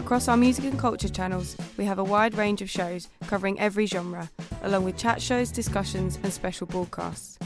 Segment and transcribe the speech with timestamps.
[0.00, 3.84] Across our music and culture channels, we have a wide range of shows covering every
[3.84, 4.30] genre,
[4.62, 7.38] along with chat shows, discussions, and special broadcasts.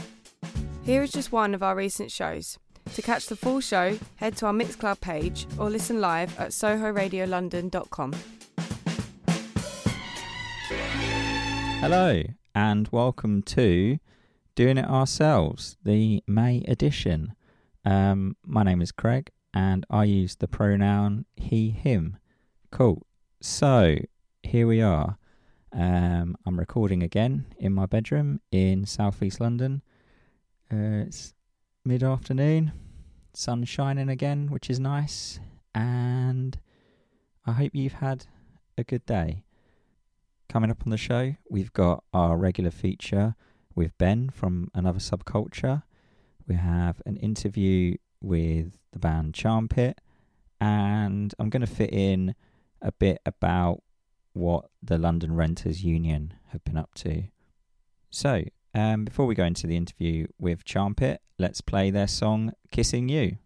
[0.85, 2.57] Here is just one of our recent shows.
[2.93, 8.13] To catch the full show, head to our Mixcloud page or listen live at sohoradiolondon.com.
[11.81, 12.23] Hello,
[12.55, 13.99] and welcome to
[14.55, 17.33] Doing It Ourselves, the May edition.
[17.83, 22.17] Um, my name is Craig, and I use the pronoun he, him.
[22.75, 23.07] Cool.
[23.39, 23.95] So,
[24.43, 25.17] here we are.
[25.71, 29.81] Um, I'm recording again in my bedroom in southeast London.
[30.69, 31.33] Uh, it's
[31.85, 32.73] mid afternoon,
[33.33, 35.39] sun shining again, which is nice,
[35.73, 36.59] and
[37.45, 38.25] I hope you've had
[38.77, 39.45] a good day.
[40.49, 43.35] Coming up on the show, we've got our regular feature
[43.73, 45.83] with Ben from Another Subculture.
[46.45, 49.93] We have an interview with the band Charmpit,
[50.59, 52.35] and I'm going to fit in
[52.81, 53.81] a bit about
[54.33, 57.23] what the London Renters Union have been up to.
[58.09, 63.09] So, um, before we go into the interview with Charmpit, let's play their song Kissing
[63.09, 63.37] You.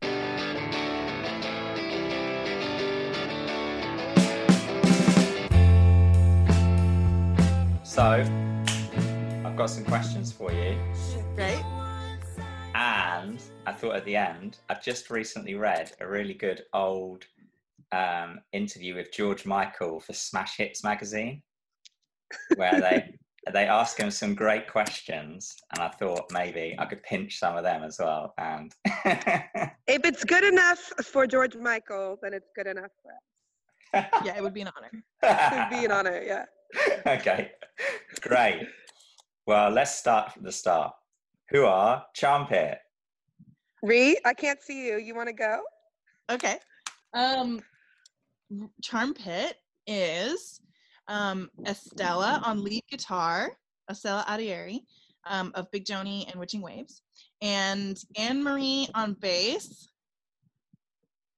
[7.83, 8.23] So,
[9.45, 10.77] I've got some questions for you.
[11.36, 11.64] Great.
[12.73, 17.25] And I thought at the end, I've just recently read a really good old
[17.92, 21.42] um, interview with George Michael for Smash Hits magazine,
[22.56, 23.14] where they
[23.54, 27.64] they ask him some great questions, and I thought maybe I could pinch some of
[27.64, 28.33] them as well.
[28.38, 28.73] And
[29.88, 34.05] If it's good enough for George Michael, then it's good enough for us.
[34.23, 34.92] Yeah, it would be an honor.
[35.23, 36.45] It would be an honor, yeah.
[37.08, 37.52] okay,
[38.22, 38.67] great.
[39.48, 40.94] Well, let's start from the start.
[41.49, 42.78] Who are Charmpit?
[43.82, 44.98] Ree, I can't see you.
[44.98, 45.61] You want to go?
[46.30, 46.58] Okay.
[47.14, 47.61] Um,
[48.82, 49.55] Charm Pit
[49.87, 50.61] is
[51.08, 53.58] um, Estella on lead guitar,
[53.89, 54.82] Estella Adeyeri
[55.26, 57.02] um, of Big Joanie and Witching Waves,
[57.42, 59.89] and Anne Marie on bass.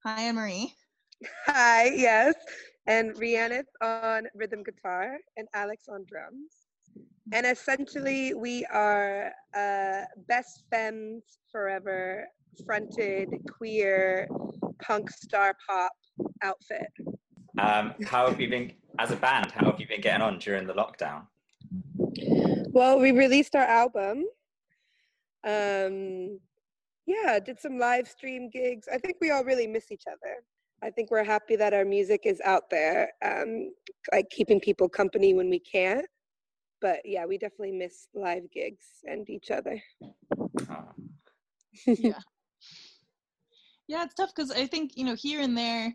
[0.04, 0.74] Hi, Anne Marie.
[1.46, 2.36] Hi, yes.
[2.88, 6.66] And Rhiannon on rhythm guitar and Alex on drums.
[7.32, 12.28] And essentially, we are uh, best friends forever
[12.66, 14.28] fronted queer
[14.82, 15.92] punk star pop
[16.44, 16.88] outfit.
[17.60, 19.52] Um, how have you been as a band?
[19.52, 21.24] How have you been getting on during the lockdown?
[22.74, 24.26] Well, we released our album.
[25.46, 26.40] Um,
[27.06, 28.88] yeah, did some live stream gigs.
[28.92, 30.36] I think we all really miss each other.
[30.84, 33.72] I think we're happy that our music is out there, um,
[34.12, 36.04] like keeping people company when we can.
[36.82, 39.80] But yeah, we definitely miss live gigs and each other.
[40.70, 40.90] Oh,
[41.86, 42.20] yeah.
[43.92, 45.94] Yeah, it's tough because I think, you know, here and there,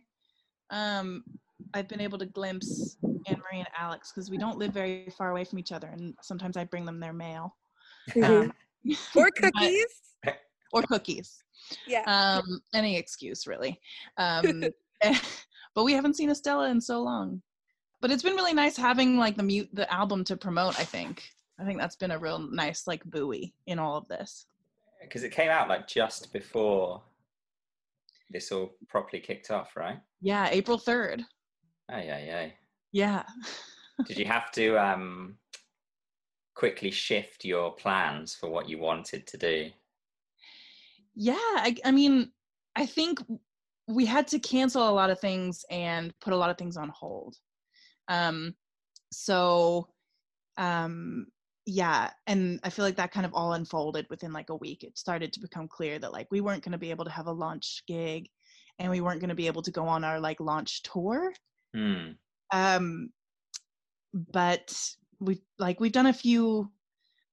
[0.68, 1.24] um,
[1.72, 5.30] I've been able to glimpse Anne Marie and Alex because we don't live very far
[5.30, 7.56] away from each other, and sometimes I bring them their mail.
[8.22, 8.52] Um,
[9.14, 9.86] or but- cookies.
[10.74, 11.42] or cookies.
[11.86, 12.02] Yeah.
[12.02, 13.80] Um, any excuse, really.
[14.18, 14.64] Um,
[15.74, 17.40] but we haven't seen Estella in so long.
[18.02, 20.78] But it's been really nice having like the mute the album to promote.
[20.78, 21.30] I think.
[21.58, 24.44] I think that's been a real nice like buoy in all of this.
[25.00, 27.00] because it came out like just before
[28.30, 29.98] this all properly kicked off, right?
[30.20, 31.22] Yeah, April third.
[31.90, 32.48] Oh yeah, yeah.
[32.92, 33.22] Yeah.
[34.06, 35.36] Did you have to um,
[36.54, 39.70] quickly shift your plans for what you wanted to do?
[41.16, 42.30] yeah I, I mean
[42.76, 43.20] i think
[43.88, 46.90] we had to cancel a lot of things and put a lot of things on
[46.90, 47.36] hold
[48.08, 48.54] um
[49.10, 49.88] so
[50.58, 51.26] um
[51.66, 54.96] yeah and i feel like that kind of all unfolded within like a week it
[54.96, 57.32] started to become clear that like we weren't going to be able to have a
[57.32, 58.28] launch gig
[58.78, 61.32] and we weren't going to be able to go on our like launch tour
[61.74, 62.12] Hmm.
[62.52, 63.10] um
[64.32, 64.72] but
[65.20, 66.70] we like we've done a few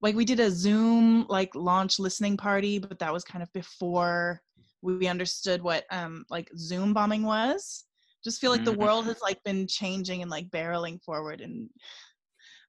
[0.01, 4.41] like we did a zoom like launch listening party but that was kind of before
[4.81, 7.85] we understood what um like zoom bombing was
[8.23, 8.77] just feel like the Mhm.
[8.77, 11.69] world has like been changing and like barreling forward and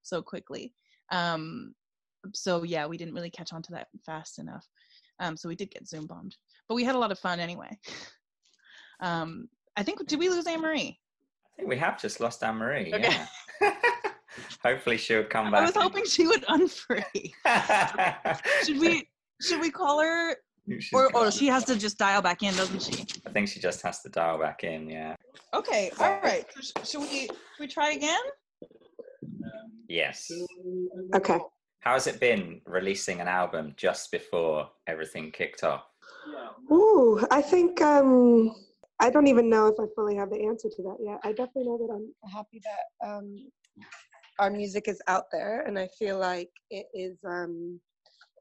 [0.03, 0.73] so quickly
[1.15, 1.75] um
[2.33, 4.67] so yeah we didn't really catch on to that fast enough
[5.21, 6.35] um so we did get zoom bombed
[6.69, 7.71] but we had a lot of fun anyway
[9.01, 10.99] um i think did we lose anne marie
[11.55, 12.93] I think we have just lost Anne Marie.
[12.93, 13.17] Okay.
[13.61, 13.75] Yeah.
[14.65, 15.61] Hopefully she'll come back.
[15.61, 17.33] I was hoping she would unfree.
[18.65, 19.09] Should we
[19.41, 20.37] should we call her
[20.69, 23.07] She's or or she has to just dial back in, doesn't she?
[23.27, 24.89] I think she just has to dial back in.
[24.91, 25.15] Yeah.
[25.53, 26.45] Okay, all right.
[26.55, 28.21] So sh- Should we should we try again?
[29.89, 30.31] Yes.
[31.15, 31.39] Okay.
[31.81, 35.85] How has it been releasing an album just before everything kicked off?
[36.73, 38.55] Ooh, I think um,
[39.01, 41.21] I don't even know if I fully have the answer to that yet.
[41.23, 43.51] I definitely know that I'm happy that um,
[44.39, 47.81] our music is out there, and I feel like it is um,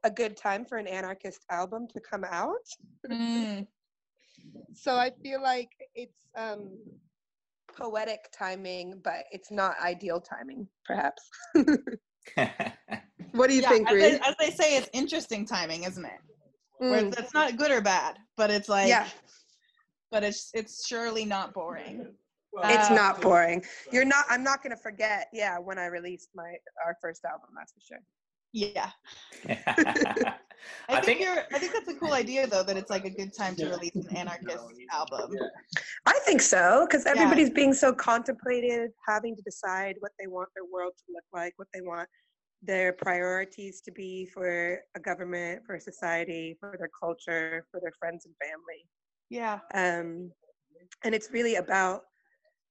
[0.04, 2.66] a good time for an anarchist album to come out.
[3.10, 3.68] Mm,
[4.74, 6.70] So I feel like it's um,
[7.78, 11.22] poetic timing, but it's not ideal timing, perhaps.
[13.32, 14.04] what do you yeah, think, as Reed?
[14.04, 16.20] they, as they say, it's interesting timing, isn't it?
[16.80, 19.08] Where Mm, it's, it's not good or bad, but it's like, yeah,
[20.12, 22.06] but it's it's surely not boring.
[22.64, 23.64] it's Uh, not boring.
[23.92, 24.26] You're not.
[24.30, 25.28] I'm not gonna forget.
[25.34, 26.54] Yeah, when I released my
[26.86, 28.04] our first album, that's for sure.
[28.54, 28.92] Yeah,
[29.50, 30.36] I,
[30.90, 31.44] I, think, think you're.
[31.54, 33.96] I think that's a cool idea, though, that it's like a good time to release
[33.96, 34.58] an anarchist
[34.92, 35.36] album.
[36.06, 37.12] I think so, because Yeah.
[37.14, 41.54] everybody's being so contemplative, having to decide what they want their world to look like,
[41.58, 42.08] what they want
[42.62, 48.26] their priorities to be for a government, for society, for their culture, for their friends
[48.26, 48.88] and family.
[49.30, 50.32] Yeah, Um,
[51.04, 52.04] and it's really about,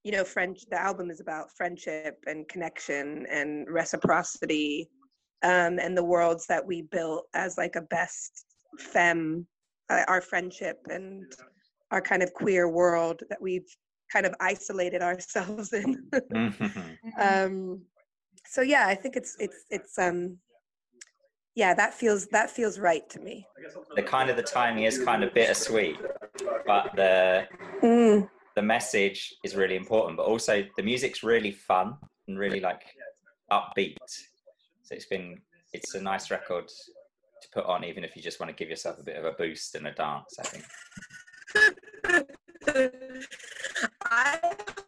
[0.05, 0.65] you know, French.
[0.71, 4.89] The album is about friendship and connection and reciprocity,
[5.43, 8.47] um, and the worlds that we built as like a best
[8.79, 9.47] femme,
[9.91, 11.25] uh, our friendship and
[11.91, 13.67] our kind of queer world that we've
[14.13, 16.11] kind of isolated ourselves in.
[16.33, 16.99] Mhm.
[17.21, 17.83] um,
[18.47, 20.39] so yeah, I think it's it's it's um,
[21.55, 23.47] yeah, that feels that feels right to me.
[23.95, 25.97] the kind of the timing is kind of bittersweet,
[26.67, 27.47] but the
[27.83, 30.17] Mm, the message is really important.
[30.17, 31.97] But also the music's really fun
[32.29, 32.83] and really like
[33.51, 33.97] upbeat.
[34.93, 35.41] So it's been
[35.73, 38.99] it's a nice record to put on, even if you just want to give yourself
[38.99, 40.37] a bit of a boost and a dance.
[40.39, 40.65] I think.
[44.05, 44.39] I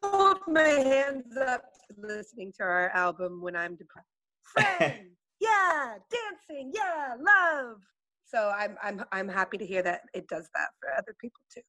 [0.02, 1.62] hold my hands up
[1.96, 4.06] listening to our album when I'm depressed.
[4.42, 7.78] Friends, yeah, dancing, yeah, love.
[8.26, 11.62] So I'm I'm I'm happy to hear that it does that for other people too.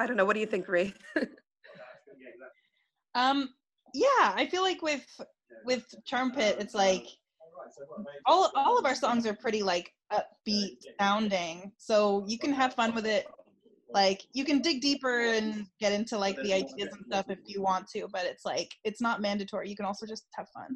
[0.00, 0.24] I don't know.
[0.24, 0.94] What do you think, Ree?
[3.14, 3.48] Um,
[3.94, 5.04] yeah, I feel like with
[5.64, 7.06] with Charm Pit, it's like
[8.26, 12.94] all all of our songs are pretty like upbeat sounding, so you can have fun
[12.94, 13.26] with it.
[13.94, 17.62] Like you can dig deeper and get into like the ideas and stuff if you
[17.62, 19.68] want to, but it's like it's not mandatory.
[19.68, 20.68] You can also just have fun.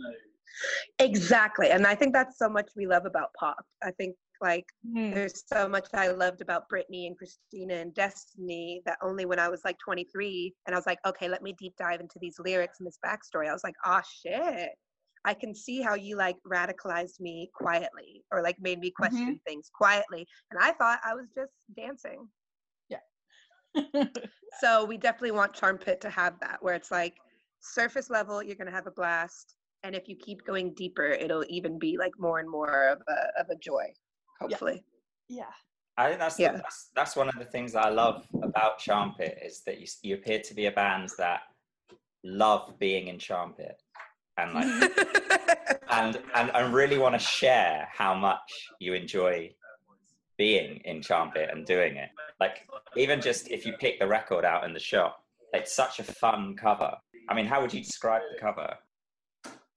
[0.99, 3.65] Exactly, and I think that's so much we love about pop.
[3.83, 5.15] I think like Mm.
[5.15, 9.49] there's so much I loved about Britney and Christina and Destiny that only when I
[9.49, 12.81] was like 23 and I was like, okay, let me deep dive into these lyrics
[12.81, 13.49] and this backstory.
[13.49, 14.71] I was like, ah, shit.
[15.25, 19.03] I can see how you like radicalized me quietly or like made me mm-hmm.
[19.03, 20.27] question things quietly.
[20.51, 22.29] And I thought I was just dancing.
[22.89, 22.99] Yeah.
[24.61, 27.15] so we definitely want Charm Pit to have that where it's like
[27.61, 29.55] surface level, you're going to have a blast.
[29.85, 33.41] And if you keep going deeper, it'll even be like more and more of a,
[33.41, 33.93] of a joy,
[34.41, 34.85] hopefully.
[35.29, 35.45] yeah.
[35.99, 36.53] I think that's, Yeah.
[36.53, 40.15] that's that's one of the things I love about Charm Pit is that you you
[40.15, 41.43] appear to be a band that
[42.25, 43.75] love being in Charmpit
[44.39, 49.51] and like and and and really want to share how much you enjoy
[50.39, 52.09] being in Charmpit and doing it.
[52.41, 56.05] Like even just if you pick the record out in the shop, it's such a
[56.05, 56.97] fun cover.
[57.29, 58.75] I mean, how would you describe the cover?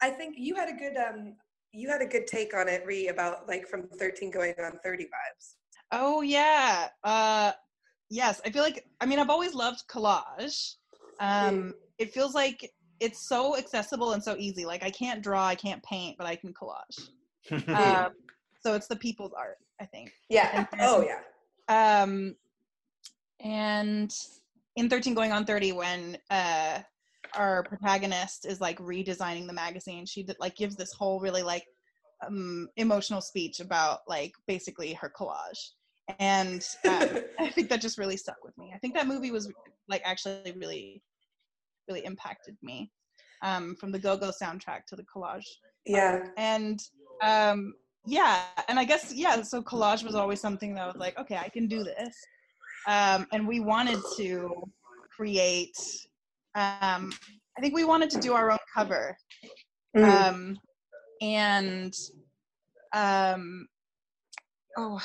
[0.01, 1.35] I think you had a good um
[1.71, 5.03] you had a good take on it, Ree, about like from 13 going on 30
[5.05, 5.55] vibes.
[5.91, 6.87] Oh yeah.
[7.03, 7.51] Uh
[8.09, 10.75] yes, I feel like I mean I've always loved collage.
[11.19, 14.65] Um it feels like it's so accessible and so easy.
[14.65, 17.09] Like I can't draw, I can't paint, but I can collage.
[17.67, 18.11] Um
[18.59, 20.11] so it's the people's art, I think.
[20.29, 20.49] Yeah.
[20.53, 22.01] And Oh yeah.
[22.01, 22.35] Um
[23.39, 24.11] and
[24.75, 26.79] in 13 going on 30 when uh
[27.35, 31.65] our protagonist is like redesigning the magazine, she did, like gives this whole really like
[32.25, 35.71] um emotional speech about like basically her collage.
[36.19, 38.71] And uh, I think that just really stuck with me.
[38.73, 39.51] I think that movie was
[39.87, 41.01] like actually really,
[41.87, 42.91] really impacted me.
[43.41, 45.43] Um, from the Go-Go soundtrack to the collage,
[45.85, 46.25] Yeah.
[46.37, 46.79] and
[47.21, 47.73] um,
[48.07, 49.41] yeah, and I guess yeah.
[49.43, 52.15] So collage was always something that was like, okay, I can do this.
[52.87, 54.63] Um, and we wanted to
[55.15, 55.77] create.
[56.55, 57.11] Um,
[57.57, 59.15] I think we wanted to do our own cover,
[59.95, 60.29] Mm.
[60.29, 60.57] um,
[61.21, 61.93] and
[62.93, 63.67] um,
[64.77, 64.99] oh,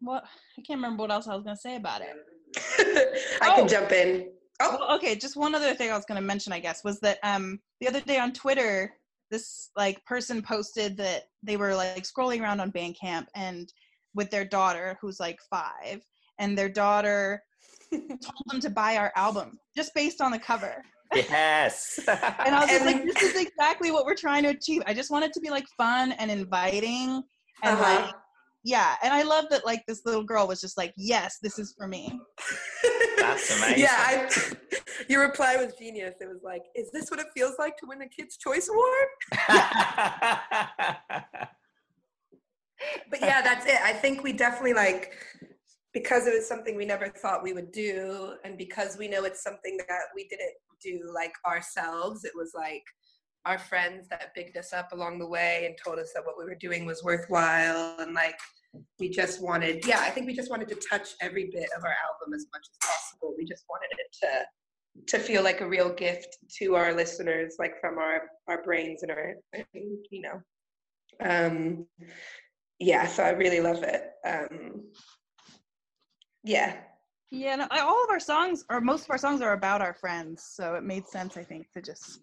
[0.00, 0.24] what
[0.58, 2.16] I can't remember what else I was gonna say about it.
[3.42, 3.56] I Oh.
[3.56, 4.30] can jump in.
[4.60, 4.76] Oh.
[4.78, 7.18] Well, okay, just one other thing I was going to mention, I guess, was that
[7.22, 8.92] um, the other day on Twitter,
[9.30, 13.72] this like person posted that they were like scrolling around on Bandcamp and
[14.14, 16.02] with their daughter, who's like five,
[16.38, 17.42] and their daughter
[17.90, 20.84] told them to buy our album just based on the cover.
[21.14, 22.00] Yes.
[22.08, 24.82] And I was just like, this is exactly what we're trying to achieve.
[24.86, 27.22] I just want it to be like fun and inviting
[27.62, 28.02] and Uh-huh.
[28.04, 28.14] like
[28.64, 31.74] yeah, and I love that like this little girl was just like, yes, this is
[31.76, 32.18] for me.
[33.26, 33.82] That's amazing.
[33.82, 34.28] Yeah, I,
[35.08, 36.14] your reply was genius.
[36.20, 39.08] It was like, "Is this what it feels like to win a Kids' Choice Award?"
[43.10, 43.78] But yeah, that's it.
[43.82, 45.12] I think we definitely like
[45.92, 49.42] because it was something we never thought we would do, and because we know it's
[49.42, 52.24] something that we didn't do like ourselves.
[52.24, 52.82] It was like
[53.46, 56.44] our friends that bigged us up along the way and told us that what we
[56.44, 58.38] were doing was worthwhile, and like
[58.98, 61.94] we just wanted yeah i think we just wanted to touch every bit of our
[62.08, 64.44] album as much as possible we just wanted it to
[65.06, 69.10] to feel like a real gift to our listeners like from our our brains and
[69.10, 69.34] our
[69.72, 70.40] you know
[71.20, 71.86] um
[72.78, 74.82] yeah so i really love it um
[76.42, 76.76] yeah
[77.30, 80.44] Yeah, no, all of our songs, or most of our songs, are about our friends.
[80.56, 82.20] So it made sense, I think, to just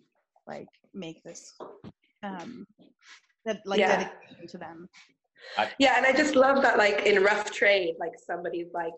[0.47, 1.53] like make this,
[2.23, 2.65] um,
[3.45, 3.97] that like Yeah.
[3.97, 4.87] dedication to them.
[5.79, 8.93] Yeah and i just love that like in rough trade like somebody's like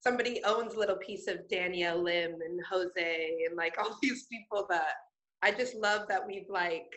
[0.00, 4.66] somebody owns a little piece of danielle lim and jose and like all these people
[4.68, 4.94] that
[5.42, 6.92] i just love that we've like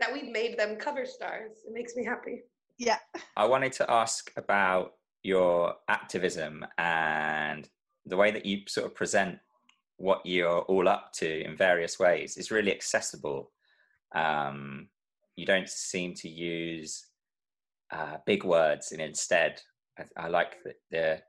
[0.00, 2.42] that we've made them cover stars it makes me happy
[2.78, 2.98] Yeah.
[3.36, 4.92] I wanted to ask about
[5.24, 7.68] your activism and
[8.06, 9.38] the way that you sort of present
[9.96, 13.50] what you're all up to in various ways is really accessible.
[14.14, 14.88] Um,
[15.34, 17.07] you don't seem to use
[17.90, 19.60] uh, big words, and instead,
[19.98, 21.20] I, I like that the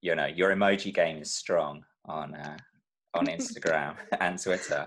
[0.00, 2.56] you know your emoji game is strong on uh,
[3.14, 4.86] on Instagram and Twitter.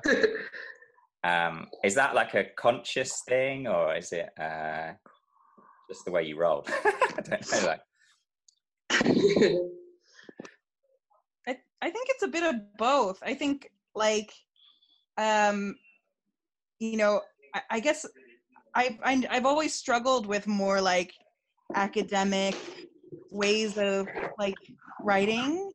[1.24, 4.92] Um, is that like a conscious thing, or is it uh,
[5.90, 6.66] just the way you roll?
[6.86, 7.68] I don't know.
[7.68, 7.82] Like,
[11.48, 13.20] I, I think it's a bit of both.
[13.24, 14.34] I think like
[15.18, 15.76] um
[16.80, 17.22] you know,
[17.56, 18.06] I, I guess
[18.76, 21.14] I, I I've always struggled with more like
[21.76, 22.56] academic
[23.32, 24.08] ways of
[24.40, 24.56] like
[25.02, 25.72] writing.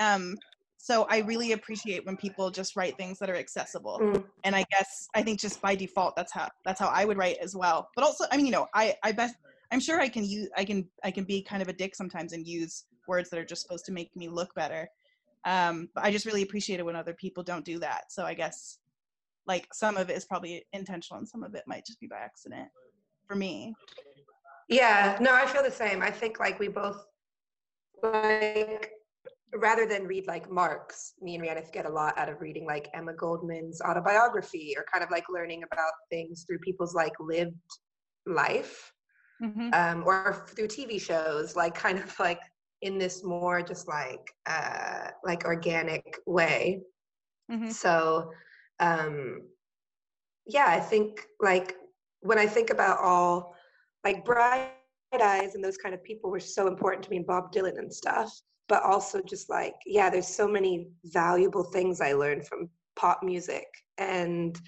[0.00, 0.36] Um
[0.78, 3.98] so I really appreciate when people just write things that are accessible.
[4.02, 4.24] Mm.
[4.44, 7.36] And I guess I think just by default that's how that's how I would write
[7.42, 7.88] as well.
[7.94, 9.34] But also I mean, you know, I I best
[9.70, 12.32] I'm sure I can use I can I can be kind of a dick sometimes
[12.32, 14.88] and use words that are just supposed to make me look better.
[15.44, 18.12] Um, but I just really appreciate it when other people don't do that.
[18.12, 18.78] So I guess
[19.50, 22.18] like some of it is probably intentional and some of it might just be by
[22.18, 22.68] accident
[23.26, 23.74] for me.
[24.68, 26.02] Yeah, no, I feel the same.
[26.02, 27.04] I think like we both
[28.00, 28.92] like
[29.52, 32.88] rather than read like Marx, me and Rhiannon get a lot out of reading like
[32.94, 37.56] Emma Goldman's autobiography or kind of like learning about things through people's like lived
[38.26, 38.92] life.
[39.42, 39.70] Mm-hmm.
[39.72, 42.42] um, or through TV shows, like kind of like
[42.82, 46.82] in this more just like uh, like organic way.
[47.50, 47.70] Mm-hmm.
[47.70, 48.30] So
[48.80, 49.42] um,
[50.46, 51.76] yeah, I think like
[52.20, 53.54] when I think about all
[54.04, 54.72] like Bright
[55.12, 57.92] Eyes and those kind of people were so important to me, and Bob Dylan and
[57.92, 58.32] stuff.
[58.68, 63.66] But also just like yeah, there's so many valuable things I learned from pop music
[63.98, 64.60] and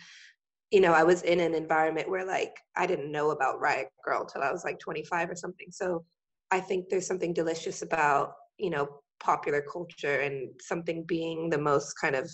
[0.72, 4.26] you know, I was in an environment where like I didn't know about Riot Grrrl
[4.26, 5.66] till I was like 25 or something.
[5.70, 6.02] So
[6.50, 8.88] I think there's something delicious about, you know,
[9.20, 12.30] popular culture and something being the most kind of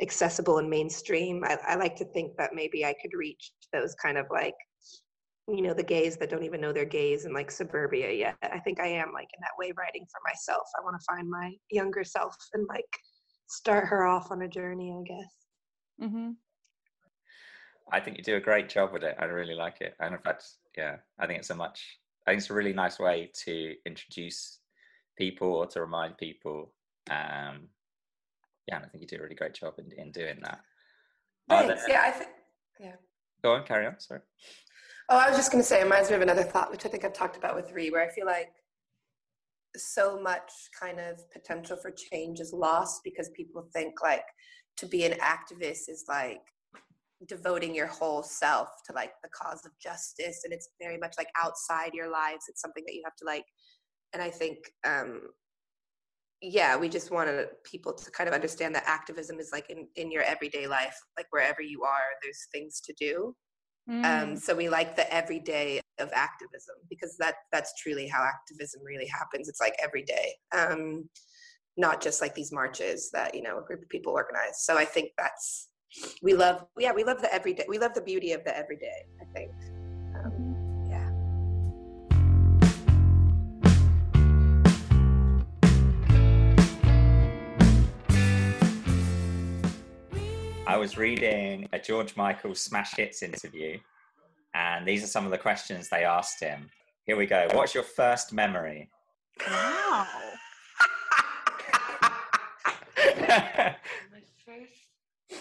[0.00, 1.42] accessible and mainstream.
[1.44, 4.54] I, I like to think that maybe I could reach those kind of like,
[5.48, 8.36] you know, the gays that don't even know they're gays in like suburbia yet.
[8.42, 10.66] I think I am like in that way writing for myself.
[10.78, 12.84] I want to find my younger self and like
[13.48, 15.34] start her off on a journey, I guess.
[16.02, 16.30] Mm-hmm.
[17.92, 19.16] I think you do a great job with it.
[19.18, 19.94] I really like it.
[20.00, 20.44] And in fact,
[20.76, 24.58] yeah, I think it's a much, I think it's a really nice way to introduce
[25.16, 26.72] people or to remind people.
[27.08, 27.68] Um,
[28.68, 30.60] yeah, and I think you do a really great job in, in doing that.
[31.48, 31.84] Thanks.
[31.86, 32.30] there- Yeah, I think.
[32.80, 32.96] Yeah.
[33.42, 33.98] Go on, carry on.
[34.00, 34.20] Sorry.
[35.08, 36.88] Oh, I was just going to say, it reminds me of another thought, which I
[36.88, 38.50] think I've talked about with Ree, where I feel like
[39.76, 44.24] so much kind of potential for change is lost because people think like
[44.78, 46.40] to be an activist is like
[47.28, 51.28] devoting your whole self to like the cause of justice and it's very much like
[51.42, 53.44] outside your lives it's something that you have to like
[54.12, 55.22] and i think um
[56.42, 60.10] yeah we just wanted people to kind of understand that activism is like in, in
[60.10, 63.34] your everyday life like wherever you are there's things to do
[63.88, 64.04] Mm.
[64.04, 69.06] um, so we like the everyday of activism because that that's truly how activism really
[69.06, 71.08] happens it's like every day um,
[71.76, 74.64] not just like these marches that you know a group of people organize.
[74.64, 75.68] So I think that's
[76.22, 79.04] we love yeah we love the everyday we love the beauty of the everyday.
[79.20, 79.50] I think.
[90.76, 93.78] I was reading a George Michael Smash Hits interview,
[94.52, 96.68] and these are some of the questions they asked him.
[97.06, 97.48] Here we go.
[97.54, 98.90] What's your first memory?
[99.48, 100.06] Wow.
[103.18, 103.74] my
[104.44, 105.40] first,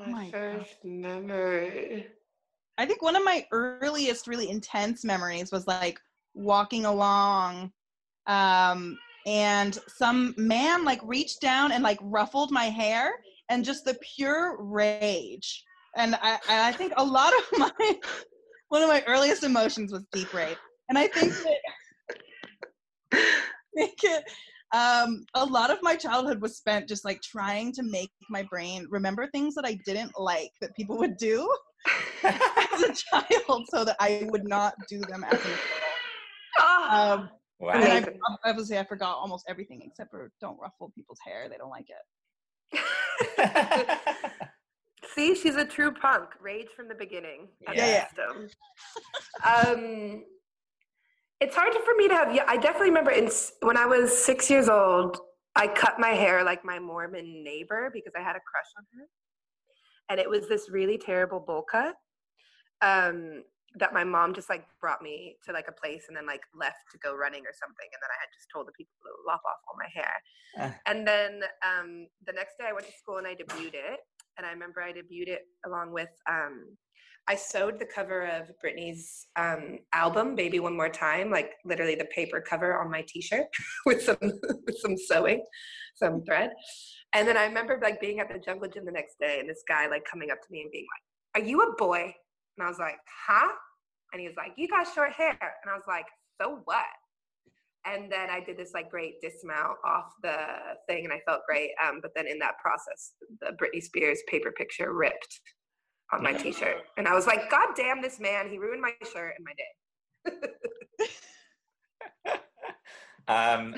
[0.00, 2.06] Oh my first memory.
[2.78, 6.00] I think one of my earliest really intense memories was like
[6.32, 7.70] walking along
[8.26, 13.12] um and some man like reached down and like ruffled my hair
[13.50, 15.64] and just the pure rage
[15.96, 17.70] and I, I think a lot of my
[18.68, 20.56] one of my earliest emotions was deep rage
[20.88, 21.58] and i think that
[23.76, 24.24] think it,
[24.72, 28.86] um, a lot of my childhood was spent just like trying to make my brain
[28.88, 31.52] remember things that i didn't like that people would do
[32.24, 35.60] as a child so that I would not do them as an adult.
[36.58, 37.72] Ah, Um, Wow.
[37.74, 38.06] I
[38.44, 41.46] obviously I forgot almost everything except for don't ruffle people's hair.
[41.48, 42.80] They don't like it.
[45.14, 46.30] See, she's a true punk.
[46.40, 47.48] Rage from the beginning.
[47.74, 49.70] Yeah, yeah.
[49.70, 50.24] um,
[51.40, 52.34] it's hard for me to have.
[52.34, 53.30] Yeah, I definitely remember in,
[53.62, 55.18] when I was six years old,
[55.56, 59.06] I cut my hair like my Mormon neighbor because I had a crush on her,
[60.10, 61.94] and it was this really terrible bowl cut.
[62.82, 63.42] Um,
[63.76, 66.82] that my mom just like brought me to like a place and then like left
[66.90, 69.42] to go running or something and then i had just told the people to lop
[69.46, 70.10] off all my hair
[70.58, 70.74] Ah.
[70.86, 74.00] and then um, the next day I went to school and I debuted it.
[74.38, 76.76] And I remember I debuted it along with, um,
[77.28, 82.06] I sewed the cover of Britney's um, album, Baby One More Time, like literally the
[82.06, 83.46] paper cover on my t-shirt
[83.86, 85.44] with some, with some sewing,
[85.94, 86.50] some thread.
[87.12, 89.62] And then I remember like being at the jungle gym the next day and this
[89.68, 90.86] guy like coming up to me and being
[91.34, 92.14] like, are you a boy?
[92.60, 93.48] And I was like, huh?
[94.12, 95.38] And he was like, you got short hair.
[95.40, 96.04] And I was like,
[96.40, 96.84] so what?
[97.86, 100.36] and then I did this like great dismount off the
[100.86, 101.70] thing, and I felt great.
[101.82, 105.40] Um, but then in that process, the Britney Spears paper picture ripped
[106.12, 108.50] on my T-shirt, and I was like, "God damn this man!
[108.50, 109.54] He ruined my shirt and my
[112.26, 112.38] day."
[113.28, 113.76] um,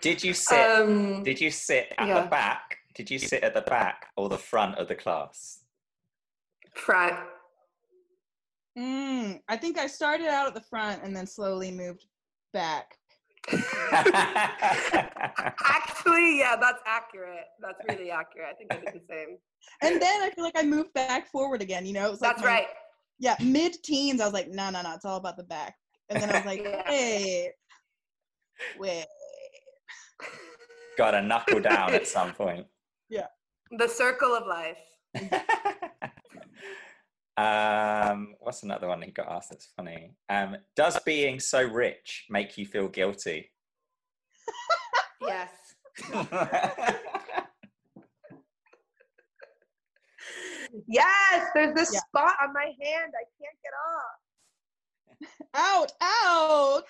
[0.00, 0.58] did you sit?
[0.58, 2.22] Um, did you sit at yeah.
[2.22, 2.78] the back?
[2.94, 5.58] Did you sit at the back or the front of the class?
[6.78, 7.14] front.
[8.78, 12.04] Mm, I think I started out at the front and then slowly moved
[12.52, 12.94] back.
[15.64, 17.46] Actually, yeah, that's accurate.
[17.60, 18.48] That's really accurate.
[18.50, 19.38] I think I did the same.
[19.82, 21.84] And then I feel like I moved back forward again.
[21.86, 22.66] You know, it was like That's my- right.
[23.20, 25.74] Yeah, mid-teens, I was like, no, no, no, it's all about the back.
[26.08, 26.82] And then I was like, Yeah.
[26.88, 27.50] wait,
[28.78, 29.06] wait.
[30.96, 32.66] Got to knuckle down at some point.
[33.08, 33.26] Yeah.
[33.76, 34.78] The circle of life.
[37.38, 40.14] um, what's another one he got asked that's funny?
[40.28, 43.50] Um, does being so rich make you feel guilty?
[45.20, 45.50] Yes.
[50.86, 51.48] Yes.
[51.54, 52.00] There's this Yeah.
[52.00, 54.18] spot on my hand I can't get off.
[55.54, 56.88] Out, out.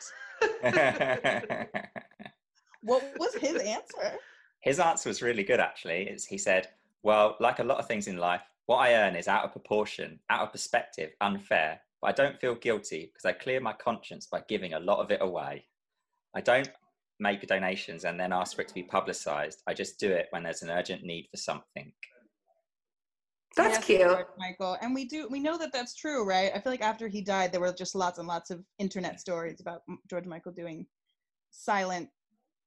[2.83, 4.19] What was his answer?
[4.61, 6.03] His answer was really good, actually.
[6.09, 6.69] Is he said,
[7.03, 10.21] "Well, like a lot of things in life, what I earn is out of proportion,
[10.29, 11.81] out of perspective, unfair.
[12.03, 15.11] But I don't feel guilty because I clear my conscience by giving a lot of
[15.11, 15.65] it away.
[16.37, 16.71] I don't
[17.19, 19.63] make donations and then ask for it to be publicized.
[19.67, 21.93] I just do it when there's an urgent need for something."
[23.57, 24.01] That's Yes, cute.
[24.03, 24.77] George Michael.
[24.83, 26.53] And we do we know that that's true, right?
[26.55, 29.61] I feel like after he died, there were just lots and lots of internet stories
[29.61, 30.87] about George Michael doing
[31.51, 32.11] silent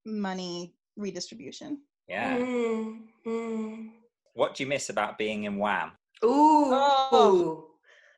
[0.04, 1.84] money redistribution.
[2.08, 2.38] Yeah.
[2.40, 3.92] Mm, mm.
[4.34, 5.92] What do you miss about being in Wham?
[6.24, 6.70] Ooh.
[6.72, 7.68] Oh.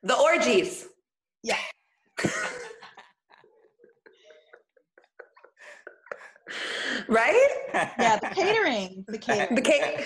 [0.02, 0.86] The orgies.
[1.42, 1.58] Yeah.
[7.08, 7.48] right?
[7.98, 9.56] Yeah, the catering, the catering.
[9.56, 10.04] The ca-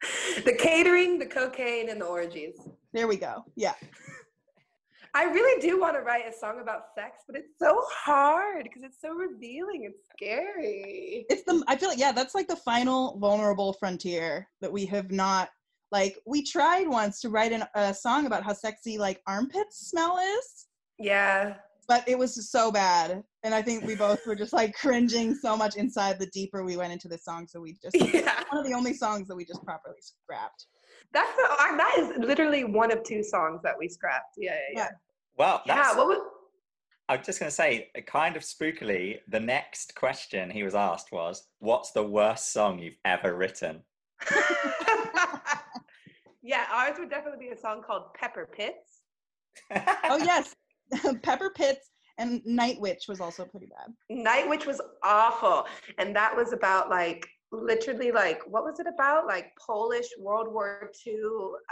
[0.44, 2.54] the catering, the cocaine, and the orgies.
[2.92, 3.44] There we go.
[3.56, 3.74] Yeah.
[5.18, 8.84] I really do want to write a song about sex, but it's so hard because
[8.84, 9.82] it's so revealing.
[9.82, 11.26] It's scary.
[11.28, 15.10] It's the I feel like yeah, that's like the final vulnerable frontier that we have
[15.10, 15.48] not
[15.90, 20.18] like we tried once to write an, a song about how sexy like armpits smell
[20.18, 20.66] is,
[21.00, 21.54] Yeah.
[21.88, 23.24] but it was so bad.
[23.42, 26.76] And I think we both were just like cringing so much inside the deeper we
[26.76, 27.48] went into the song.
[27.48, 28.40] So we just Yeah.
[28.50, 30.66] one of the only songs that we just properly scrapped.
[31.12, 31.42] That's the,
[31.76, 34.34] that is literally one of two songs that we scrapped.
[34.36, 34.88] Yeah, yeah, yeah.
[35.38, 36.18] Well, Yeah, that's, what was
[37.08, 41.48] I'm just going to say, kind of spookily, the next question he was asked was,
[41.58, 43.82] "What's the worst song you've ever written?"
[46.42, 49.00] yeah, ours would definitely be a song called Pepper Pits.
[50.04, 50.54] oh yes,
[51.22, 53.94] Pepper Pits and Night Witch was also pretty bad.
[54.10, 59.26] Night Witch was awful, and that was about like literally like what was it about?
[59.26, 61.14] Like Polish World War II.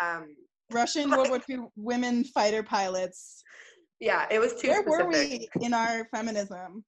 [0.00, 0.35] Um,
[0.70, 3.42] Russian like, World War II women fighter pilots.
[4.00, 4.68] Yeah, it was too.
[4.68, 5.07] Where specific.
[5.07, 6.85] were we in our feminism?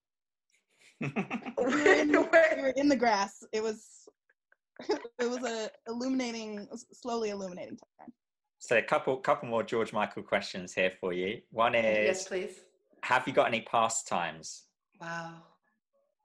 [1.01, 1.09] we,
[1.59, 2.17] were in, we
[2.63, 3.43] were in the grass.
[3.53, 4.09] It was
[4.89, 8.13] it was a illuminating, slowly illuminating time.
[8.59, 11.41] So a couple couple more George Michael questions here for you.
[11.51, 12.61] One is yes, please.
[13.05, 14.65] Have you got any pastimes?
[15.01, 15.43] Wow.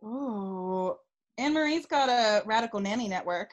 [0.03, 0.97] Oh,
[1.37, 3.51] Anne Marie's got a radical nanny network.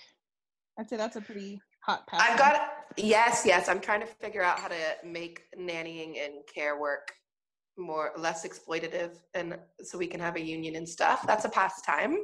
[0.78, 1.60] I'd say that's a pretty
[1.90, 2.08] hot.
[2.12, 3.68] I've got yes, yes.
[3.68, 7.12] I'm trying to figure out how to make nannying and care work
[7.78, 11.26] more less exploitative, and so we can have a union and stuff.
[11.26, 12.18] That's a pastime,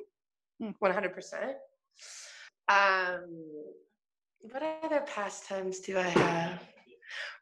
[0.60, 0.70] hmm.
[0.78, 1.56] one hundred percent.
[2.68, 3.24] Um,
[4.40, 6.62] what other pastimes do I have?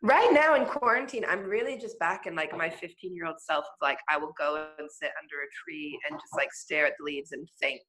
[0.03, 3.65] Right now in quarantine, I'm really just back in like my 15 year old self
[3.65, 6.93] of like, I will go and sit under a tree and just like stare at
[6.99, 7.81] the leaves and think.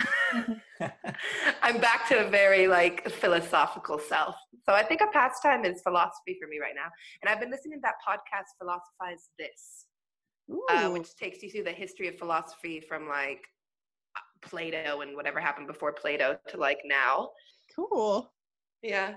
[1.62, 4.36] I'm back to a very like philosophical self.
[4.68, 6.90] So I think a pastime is philosophy for me right now.
[7.22, 9.86] And I've been listening to that podcast, Philosophize This,
[10.70, 13.42] uh, which takes you through the history of philosophy from like
[14.42, 17.30] Plato and whatever happened before Plato to like now.
[17.74, 18.32] Cool.
[18.82, 19.14] Yeah.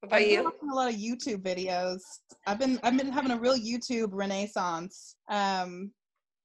[0.00, 0.52] What about you?
[0.70, 2.00] a lot of YouTube videos.
[2.46, 5.16] I've been I've been having a real YouTube renaissance.
[5.28, 5.92] Um,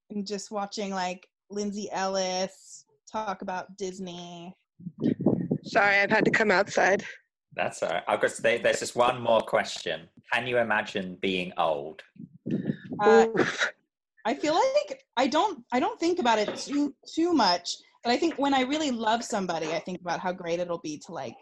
[0.10, 4.56] and just watching like Lindsay Ellis talk about Disney.
[5.64, 7.06] Sorry, I've had to come outside.
[7.56, 8.04] That's all right.
[8.08, 10.10] I've got there's just one more question.
[10.34, 12.02] Can you imagine being old?
[13.00, 13.28] Uh,
[14.26, 18.18] I feel like I don't I don't think about it too too much, but I
[18.18, 21.36] think when I really love somebody, I think about how great it'll be to like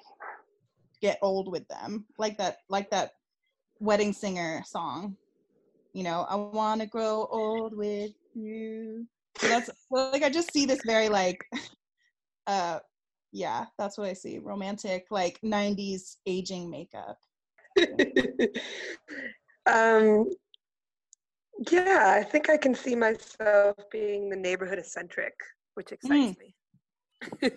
[1.01, 3.11] get old with them like that like that
[3.79, 5.17] wedding singer song
[5.93, 9.05] you know i want to grow old with you
[9.37, 11.43] so that's like i just see this very like
[12.47, 12.79] uh
[13.31, 17.17] yeah that's what i see romantic like 90s aging makeup
[19.67, 20.29] um
[21.69, 25.33] yeah i think i can see myself being the neighborhood eccentric
[25.75, 26.39] which excites mm.
[26.39, 26.55] me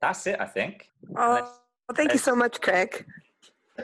[0.00, 0.90] that's it, I think.
[1.16, 1.60] Oh, well,
[1.94, 3.04] thank you so much, Craig.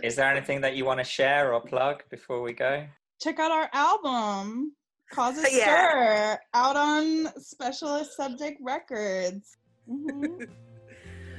[0.02, 2.86] Is there anything that you want to share or plug before we go?
[3.20, 4.74] Check out our album,
[5.10, 6.36] Cause a yeah.
[6.36, 9.56] Stir, out on Specialist Subject Records.
[9.88, 10.44] Mm-hmm.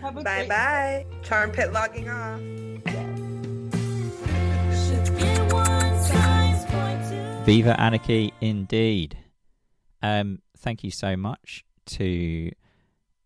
[0.23, 1.05] bye bye.
[1.23, 2.41] Charm Pit logging off.
[7.45, 9.17] Viva Anarchy, indeed.
[10.03, 12.51] Um, thank you so much to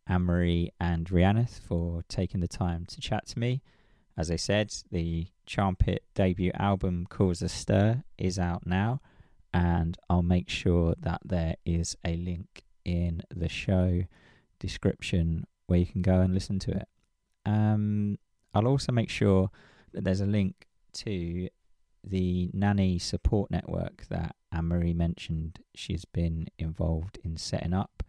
[0.07, 3.61] Anne-Marie and Rhiannon for taking the time to chat to me.
[4.17, 9.01] As I said, the Charmpit debut album Cause a Stir is out now,
[9.55, 14.03] and I'll make sure that there is a link in the show
[14.59, 16.89] description where you can go and listen to it.
[17.45, 18.19] Um,
[18.53, 19.49] I'll also make sure
[19.93, 21.47] that there's a link to
[22.03, 28.03] the nanny support network that Anne Marie mentioned she's been involved in setting up.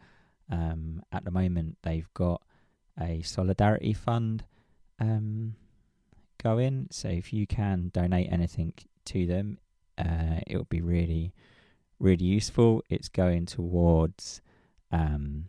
[0.51, 2.43] Um, at the moment, they've got
[3.01, 4.45] a solidarity fund
[4.99, 5.55] um,
[6.43, 6.89] going.
[6.91, 8.73] So if you can donate anything
[9.05, 9.59] to them,
[9.99, 11.33] uh, it would be really,
[11.99, 12.83] really useful.
[12.89, 14.41] It's going towards
[14.91, 15.47] um,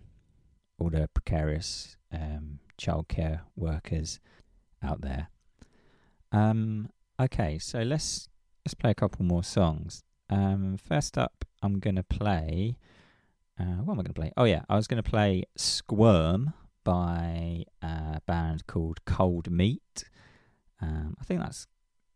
[0.79, 4.19] all the precarious um, childcare workers
[4.83, 5.29] out there.
[6.31, 8.29] Um, okay, so let's
[8.65, 10.03] let's play a couple more songs.
[10.29, 12.77] Um, first up, I'm gonna play
[13.59, 14.31] uh, what am I to play?
[14.37, 20.05] Oh, yeah, I was to play Squirm by a band called Cold Meat.
[20.79, 21.65] Um, I think that's,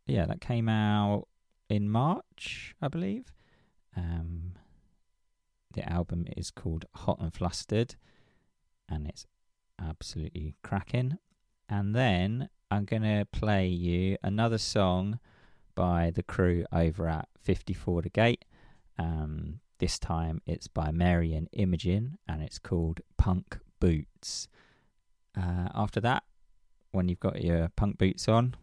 [0.06, 1.28] yeah, that came out
[1.72, 3.32] in March, I believe.
[3.96, 4.54] Um,
[5.74, 7.96] the album is called Hot and Flustered,
[8.90, 9.26] and it's
[9.80, 11.18] absolutely cracking.
[11.70, 15.20] And then I'm going to play you another song
[15.74, 18.46] by the crew over at 54 The Gate.
[19.00, 24.48] Um, this time it's by Marian Imogen and it's called Punk Boots.
[25.36, 26.24] Uh, after that,
[26.92, 28.56] when you've got your punk boots on,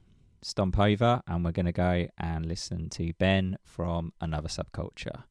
[0.43, 5.25] stomp over and we're going to go and listen to Ben from Another Subculture.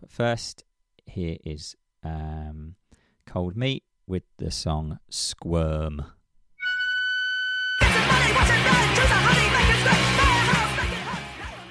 [0.00, 0.64] But first,
[1.06, 2.76] here is um,
[3.26, 6.04] Cold Meat with the song Squirm.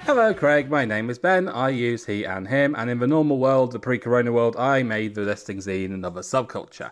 [0.10, 0.72] Hello, Craig.
[0.72, 1.48] My name is Ben.
[1.48, 5.14] I use he and him, and in the normal world, the pre-corona world, I made
[5.14, 6.90] the listing zine another subculture.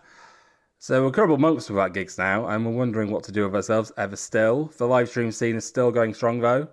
[0.80, 3.42] So we're a couple of months without gigs now, and we're wondering what to do
[3.42, 4.66] with ourselves ever still.
[4.78, 6.68] The live stream scene is still going strong though.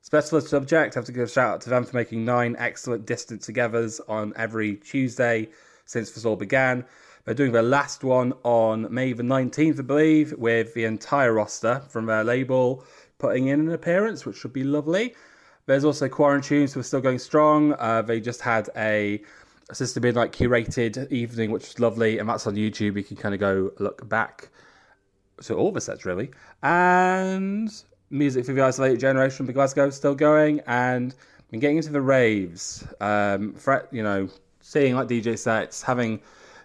[0.00, 3.04] Specialist Subject, I have to give a shout out to them for making nine excellent
[3.04, 5.48] distant togethers on every Tuesday
[5.86, 6.84] since this all began.
[7.24, 11.82] They're doing their last one on May the 19th, I believe, with the entire roster
[11.88, 12.84] from their label
[13.18, 15.16] putting in an appearance, which should be lovely.
[15.66, 17.72] There's also Quarantunes, who are still going strong.
[17.72, 19.20] Uh, they just had a,
[19.70, 22.96] in like curated evening, which was lovely, and that's on YouTube.
[22.96, 24.48] You can kind of go look back.
[25.42, 26.30] to all the sets really,
[26.62, 27.70] and
[28.10, 31.14] music for the isolated generation from Glasgow still going, and
[31.50, 32.86] been getting into the raves.
[33.00, 34.28] Um, fret, you know,
[34.60, 36.20] seeing like DJ sets, having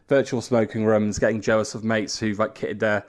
[0.07, 3.05] virtual smoking rooms, getting jealous of mates who've like kitted their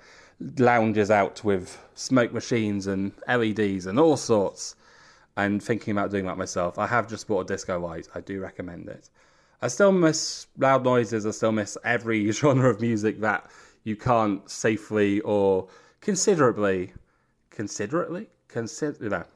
[0.58, 4.74] lounges out with smoke machines and LEDs and all sorts,
[5.36, 6.78] and thinking about doing that myself.
[6.78, 8.08] I have just bought a disco light.
[8.14, 9.08] I do recommend it.
[9.64, 11.24] I still miss loud noises.
[11.24, 13.50] I still miss every genre of music that
[13.84, 15.68] you can't safely or
[16.02, 16.92] considerably,
[17.48, 19.26] considerately, consider,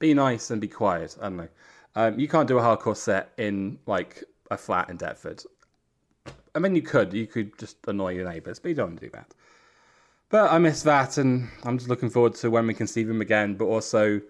[0.00, 1.16] be nice and be quiet.
[1.20, 1.48] I don't know.
[1.94, 5.46] Um, you can't do a hardcore set in like a flat in Deptford.
[6.52, 7.12] I mean, you could.
[7.12, 9.32] You could just annoy your neighbours, but you don't want to do that.
[10.30, 13.20] But I miss that, and I'm just looking forward to when we can see them
[13.20, 13.54] again.
[13.54, 14.20] But also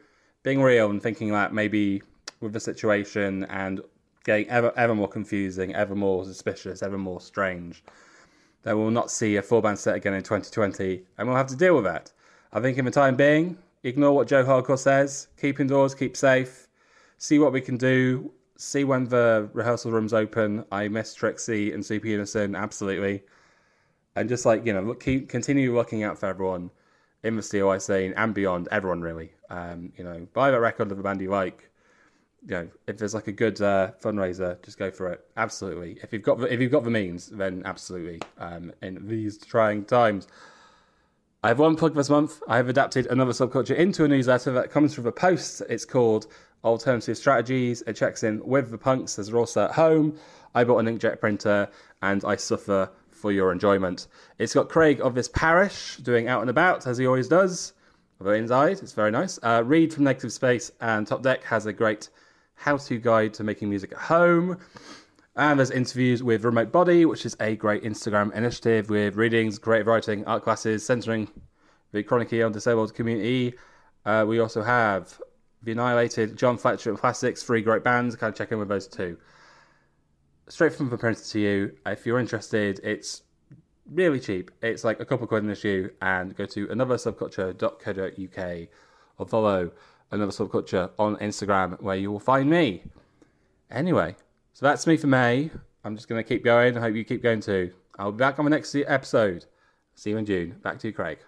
[0.42, 2.02] being real and thinking that maybe
[2.40, 3.80] with the situation and
[4.24, 7.82] getting ever ever more confusing, ever more suspicious, ever more strange,
[8.62, 11.56] that we'll not see a four band set again in 2020, and we'll have to
[11.56, 12.12] deal with that.
[12.52, 16.68] I think in the time being, ignore what Joe Hardcore says, keep indoors, keep safe,
[17.18, 20.64] see what we can do, see when the rehearsal room's open.
[20.70, 23.22] I miss Trixie and Super Unison, absolutely.
[24.16, 26.70] And just like, you know, keep continue looking out for everyone
[27.22, 29.32] in the COI scene and beyond, everyone really.
[29.48, 31.69] Um, you know, buy that record of a band you like.
[32.46, 35.24] You know, if there's like a good uh, fundraiser, just go for it.
[35.36, 35.98] Absolutely.
[36.02, 38.20] If you've got the, if you've got the means, then absolutely.
[38.38, 40.26] Um, in these trying times.
[41.42, 42.42] I have one plug this month.
[42.48, 45.62] I have adapted another subculture into a newsletter that comes from a post.
[45.70, 46.26] It's called
[46.64, 47.82] Alternative Strategies.
[47.86, 50.18] It checks in with the punks as they're also at home.
[50.54, 51.68] I bought an inkjet printer
[52.02, 54.08] and I suffer for your enjoyment.
[54.38, 57.72] It's got Craig of this parish doing out and about as he always does.
[58.20, 59.38] Although inside, it's very nice.
[59.42, 62.10] Uh, Reed from Negative Space and Top Deck has a great
[62.60, 64.58] how-to guide to making music at home.
[65.34, 69.86] And there's interviews with Remote Body, which is a great Instagram initiative with readings, creative
[69.86, 71.30] writing, art classes, centering
[71.92, 73.54] the chronically and disabled community.
[74.04, 75.18] Uh, we also have
[75.62, 78.14] The Annihilated, John Fletcher, and three great bands.
[78.16, 79.16] Kind of check in with those two.
[80.48, 81.72] Straight from the printer to you.
[81.86, 83.22] If you're interested, it's
[83.90, 84.50] really cheap.
[84.60, 88.68] It's like a couple quid an issue, and go to anothersubculture.co.uk
[89.16, 89.70] or follow
[90.10, 92.82] another subculture on Instagram where you will find me.
[93.70, 94.16] Anyway,
[94.52, 95.50] so that's me for May.
[95.84, 96.76] I'm just going to keep going.
[96.76, 97.72] I hope you keep going too.
[97.98, 99.46] I'll be back on the next episode.
[99.94, 100.56] See you in June.
[100.62, 101.18] Back to you, Craig.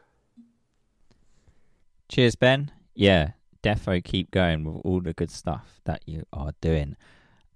[2.09, 2.71] Cheers, Ben.
[2.95, 6.97] Yeah, defo keep going with all the good stuff that you are doing.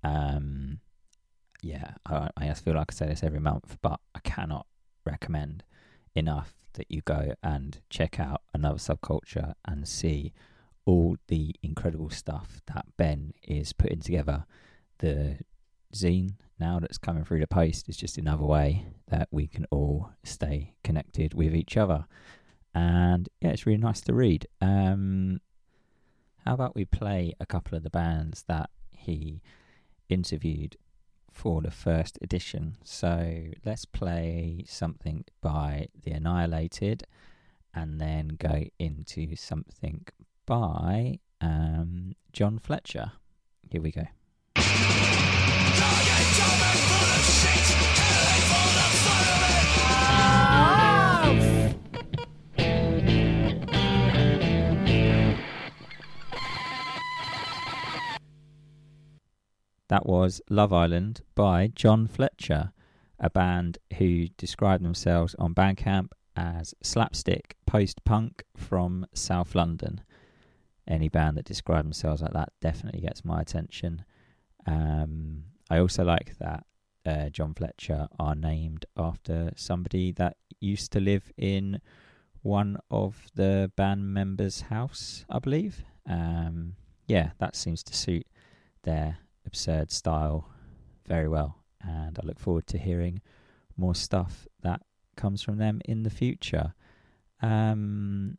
[0.03, 0.81] Um,
[1.63, 4.67] yeah, I, I just feel like I say this every month, but I cannot
[5.05, 5.63] recommend
[6.15, 10.33] enough that you go and check out another subculture and see
[10.87, 14.47] all the incredible stuff that Ben is putting together.
[14.99, 15.39] The
[15.95, 20.11] zine now that's coming through the post is just another way that we can all
[20.25, 22.07] stay connected with each other.
[22.75, 24.47] And yeah, it's really nice to read.
[24.61, 25.41] Um,
[26.45, 29.43] how about we play a couple of the bands that he
[30.09, 30.77] interviewed
[31.33, 32.77] for the first edition?
[32.85, 37.07] So let's play something by The Annihilated
[37.75, 40.07] and then go into something
[40.47, 43.13] by um, John Fletcher.
[43.71, 44.07] Here we go.
[59.89, 62.73] That was Love Island by John Fletcher,
[63.21, 70.03] a band who describe themselves on Bandcamp as slapstick post punk from South London.
[70.89, 74.05] Any band that describe themselves like that definitely gets my attention.
[74.67, 76.65] Um, I also like that
[77.05, 81.81] uh, John Fletcher are named after somebody that used to live in
[82.43, 85.85] one of the band members' house, I believe.
[86.09, 86.75] Um,
[87.07, 88.27] yeah, that seems to suit
[88.83, 90.49] their absurd style
[91.07, 93.21] very well, and I look forward to hearing
[93.77, 94.83] more stuff that
[95.17, 96.75] comes from them in the future.
[97.41, 98.39] Um,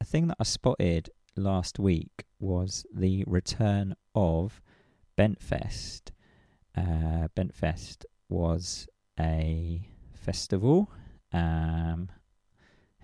[0.00, 4.60] a thing that I spotted last week was the return of
[5.18, 6.10] Bentfest.
[6.76, 8.86] Uh, Bentfest was
[9.18, 10.90] a festival,
[11.32, 12.10] um,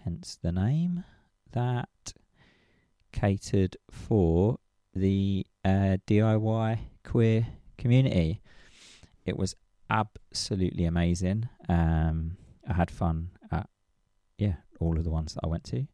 [0.05, 1.05] hence the name,
[1.53, 2.13] that
[3.13, 4.59] catered for
[4.95, 7.47] the uh, DIY queer
[7.79, 8.41] community.
[9.25, 9.55] It was
[9.89, 11.49] absolutely amazing.
[11.69, 12.37] Um,
[12.69, 13.69] I had fun at
[14.39, 15.87] yeah all of the ones that I went to,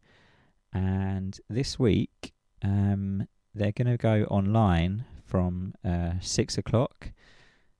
[0.72, 7.12] and this week um, they're going to go online from uh, six o'clock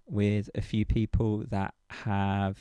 [0.07, 2.59] with a few people that have,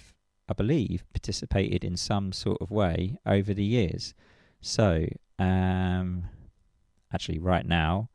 [0.50, 4.14] I believe, participated in some sort of way over the years.
[4.62, 5.08] So,
[5.40, 6.26] um,
[7.14, 8.10] actually, right now,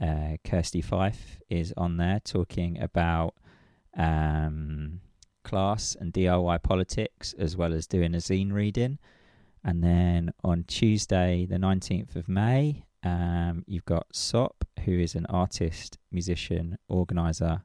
[0.00, 3.34] uh, Kirsty Fife is on there talking about
[3.96, 5.00] um,
[5.44, 8.98] class and DIY politics, as well as doing a zine reading.
[9.64, 15.26] And then on Tuesday, the 19th of May, um, you've got Sop, who is an
[15.26, 17.62] artist, musician, organizer,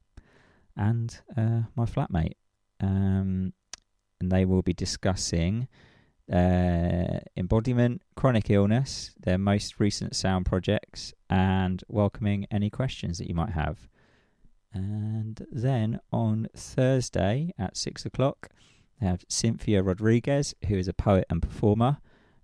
[0.75, 2.35] and uh, my flatmate.
[2.79, 3.53] Um,
[4.19, 5.67] and they will be discussing
[6.31, 13.35] uh, embodiment, chronic illness, their most recent sound projects, and welcoming any questions that you
[13.35, 13.87] might have.
[14.73, 18.49] And then on Thursday at six o'clock,
[18.99, 21.97] they have Cynthia Rodriguez, who is a poet and performer.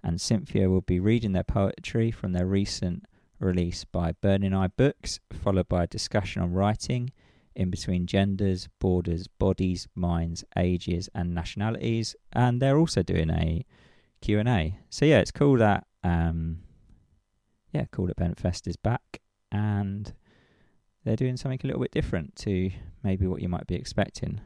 [0.03, 3.05] And Cynthia will be reading their poetry from their recent
[3.39, 7.11] release by Burning Eye Books, followed by a discussion on writing
[7.55, 12.15] in between genders, borders, bodies, minds, ages, and nationalities.
[12.31, 13.65] And they're also doing a
[14.21, 14.77] Q&A.
[14.89, 16.59] So yeah, it's cool that um,
[17.71, 20.13] yeah, cool that Bentfest is back and
[21.03, 22.71] they're doing something a little bit different to
[23.03, 24.41] maybe what you might be expecting.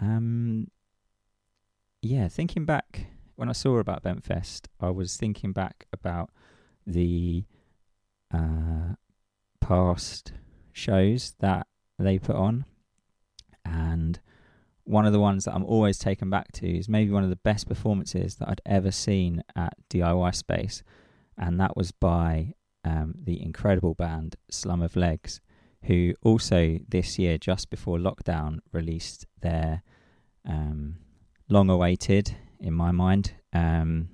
[0.00, 0.68] Um,
[2.02, 6.30] yeah, thinking back when I saw about Bentfest, I was thinking back about
[6.84, 7.44] the
[8.34, 8.94] uh,
[9.60, 10.32] past
[10.72, 12.64] shows that they put on,
[13.64, 14.20] and
[14.82, 17.36] one of the ones that I'm always taken back to is maybe one of the
[17.36, 20.82] best performances that I'd ever seen at DIY Space,
[21.38, 25.40] and that was by um, the incredible band Slum of Legs,
[25.84, 29.82] who also this year, just before lockdown, released their
[30.44, 30.96] um,
[31.52, 34.08] long awaited, in my mind, um,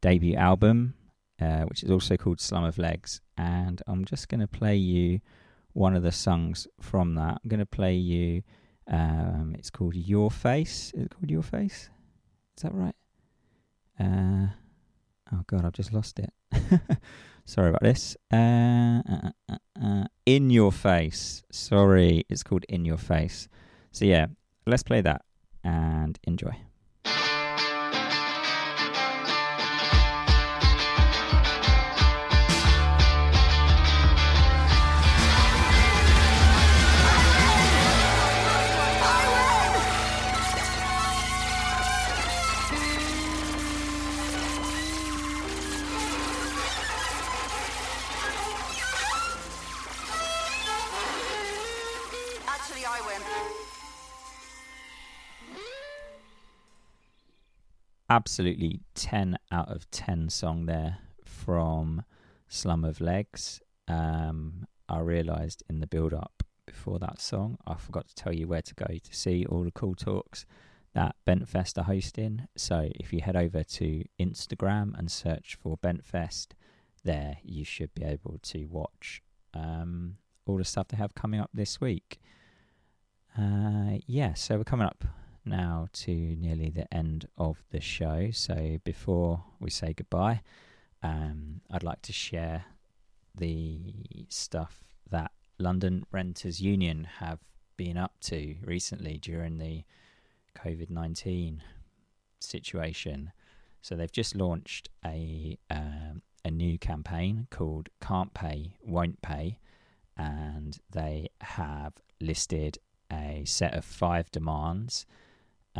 [0.00, 0.94] debut album,
[1.40, 3.20] uh, which is also called Slum of Legs.
[3.38, 5.20] And I'm just going to play you
[5.74, 7.38] one of the songs from that.
[7.42, 8.42] I'm going to play you,
[8.90, 10.90] um, it's called Your Face.
[10.92, 11.88] Is it called Your Face?
[12.56, 12.96] Is that right?
[13.98, 14.48] Uh,
[15.32, 16.32] oh, God, I've just lost it.
[17.44, 18.16] Sorry about this.
[18.32, 21.44] Uh, uh, uh, uh, in Your Face.
[21.52, 23.48] Sorry, it's called In Your Face.
[23.92, 24.26] So, yeah,
[24.66, 25.22] let's play that
[25.64, 26.69] and enjoy.
[58.10, 62.04] Absolutely 10 out of 10 song there from
[62.48, 63.62] Slum of Legs.
[63.86, 68.48] Um, I realised in the build up before that song, I forgot to tell you
[68.48, 70.44] where to go to see all the cool talks
[70.92, 72.48] that Bentfest are hosting.
[72.56, 76.48] So if you head over to Instagram and search for Bentfest,
[77.04, 79.22] there you should be able to watch
[79.54, 82.18] um, all the stuff they have coming up this week.
[83.38, 85.04] Uh, yeah, so we're coming up
[85.44, 88.30] now to nearly the end of the show.
[88.32, 90.42] So before we say goodbye,
[91.02, 92.64] um, I'd like to share
[93.34, 93.94] the
[94.28, 97.38] stuff that London Renters Union have
[97.76, 99.84] been up to recently during the
[100.56, 101.62] COVID 19
[102.40, 103.32] situation.
[103.82, 109.58] So they've just launched a um, a new campaign called Can't Pay, Won't Pay,
[110.16, 112.78] and they have listed
[113.12, 115.06] a set of five demands.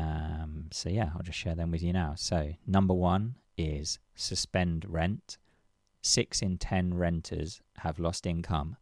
[0.01, 2.14] Um, so yeah, I'll just share them with you now.
[2.16, 5.37] So number one is suspend rent.
[6.01, 8.77] Six in ten renters have lost income.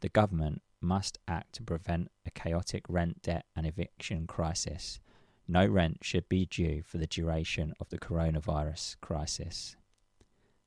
[0.00, 4.98] The government must act to prevent a chaotic rent debt and eviction crisis.
[5.46, 9.76] No rent should be due for the duration of the coronavirus crisis.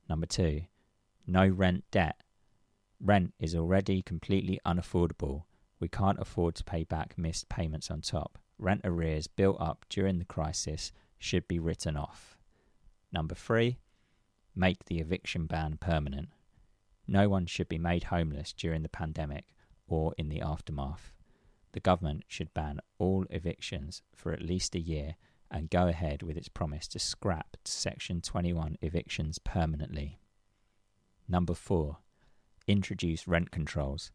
[0.07, 0.61] Number two,
[1.25, 2.21] no rent debt.
[3.01, 5.43] Rent is already completely unaffordable.
[5.79, 8.39] We can't afford to pay back missed payments on top.
[8.59, 12.37] Rent arrears built up during the crisis should be written off.
[13.11, 13.77] Number three,
[14.55, 16.29] make the eviction ban permanent.
[17.07, 19.45] No one should be made homeless during the pandemic
[19.87, 21.13] or in the aftermath.
[21.71, 25.15] The government should ban all evictions for at least a year
[25.49, 30.19] and go ahead with its promise to scrap Section 21 evictions permanently.
[31.27, 31.97] Number 4.
[32.67, 34.11] Introduce rent controls.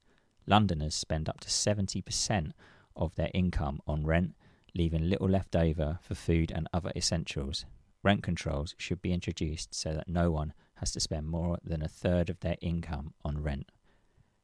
[0.47, 2.53] Londoners spend up to 70%
[2.97, 4.35] of their income on rent,
[4.75, 7.65] leaving little left over for food and other essentials.
[8.03, 11.89] Rent controls should be introduced so that no one has to spend more than a
[11.89, 13.71] third of their income on rent.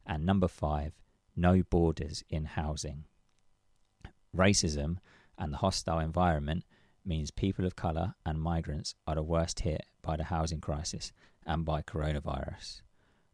[0.07, 0.92] And number 5.
[1.34, 3.05] No borders in housing.
[4.36, 4.99] Racism
[5.36, 6.64] and the hostile environment
[7.05, 11.12] means people of colour and migrants are the worst hit by the housing crisis
[11.46, 12.82] and by coronavirus.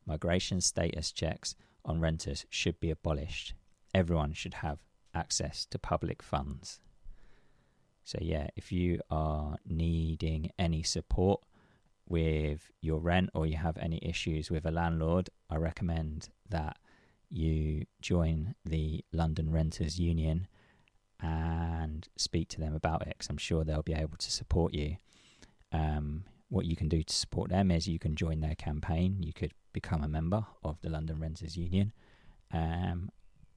[0.06, 3.54] Migration status checks on renters should be abolished.
[3.92, 4.78] Everyone should have
[5.14, 6.80] access to public funds.
[8.04, 11.40] So, yeah, if you are needing any support
[12.06, 16.76] with your rent or you have any issues with a landlord, I recommend that
[17.30, 20.46] you join the London Renters Union
[21.20, 24.96] and speak to them about it because I'm sure they'll be able to support you.
[25.72, 29.22] Um, what you can do to support them is you can join their campaign.
[29.22, 31.92] You could become a member of the London Renters Union,
[32.52, 33.10] um,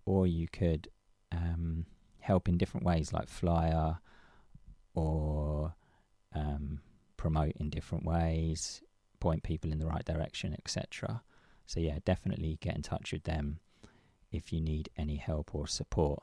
[0.06, 0.88] or you could
[1.32, 1.86] um,
[2.20, 3.98] help in different ways, like flyer
[4.94, 5.76] or
[6.34, 6.80] um,
[7.16, 8.82] promote in different ways,
[9.20, 11.22] point people in the right direction, etc.
[11.66, 13.60] So yeah, definitely get in touch with them
[14.32, 16.20] if you need any help or support.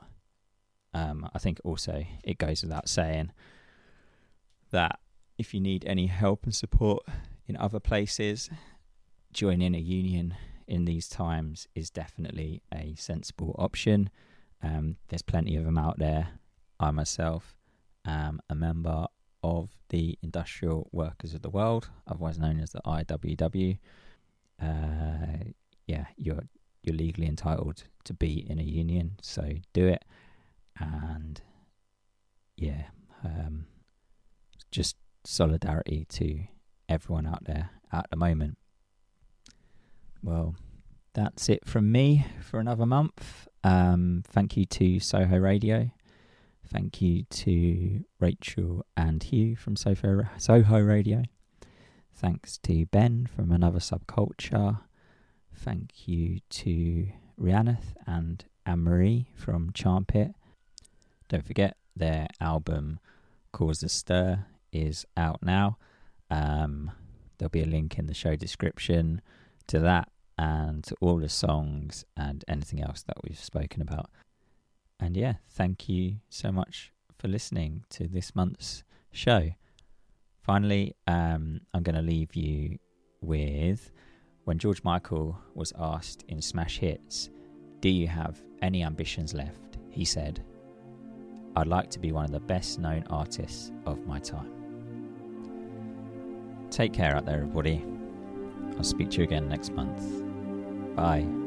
[0.93, 3.31] Um, I think also it goes without saying
[4.71, 4.99] that
[5.37, 7.03] if you need any help and support
[7.47, 8.49] in other places,
[9.33, 10.35] joining a union
[10.67, 14.09] in these times is definitely a sensible option.
[14.65, 16.27] Um, there's plenty of them out there.
[16.79, 17.55] I myself
[18.05, 19.07] am a member
[19.43, 23.77] of the Industrial Workers of the World, otherwise known as the IWW.
[24.61, 25.51] Uh,
[25.87, 26.43] yeah, you're
[26.81, 30.03] you're legally entitled to be in a union, so do it
[30.79, 31.41] and
[32.57, 32.83] yeah,
[33.23, 33.65] um,
[34.71, 36.43] just solidarity to
[36.87, 38.57] everyone out there at the moment.
[40.23, 40.55] Well,
[41.13, 43.47] that's it from me for another month.
[43.65, 45.89] Um, thank you to Soho Radio.
[46.71, 51.23] Thank you to Rachel and Hugh from Soho, Soho Radio.
[52.13, 54.81] Thanks to Ben from Another Subculture.
[55.51, 57.07] Thank you to
[57.37, 60.35] Rhiannon and Anne Marie from Charmpit.
[61.27, 62.99] Don't forget their album
[63.51, 65.79] Cause a Stir is out now.
[66.29, 66.91] Um,
[67.39, 69.21] there'll be a link in the show description
[69.65, 74.09] to that and all the songs and anything else that we've spoken about.
[74.99, 79.51] And yeah, thank you so much for listening to this month's show.
[80.41, 82.77] Finally, um, I'm going to leave you
[83.21, 83.91] with
[84.43, 87.29] when George Michael was asked in Smash Hits,
[87.79, 89.77] Do you have any ambitions left?
[89.89, 90.43] He said,
[91.55, 94.51] I'd like to be one of the best known artists of my time.
[96.69, 97.85] Take care out there, everybody.
[98.77, 100.24] I'll speak to you again next month.
[100.95, 101.44] Bye.